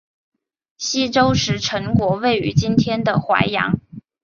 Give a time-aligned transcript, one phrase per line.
[0.77, 3.77] 西周时陈国位于今天的淮阳。